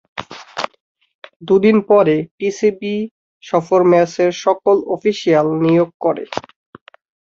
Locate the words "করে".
6.03-6.23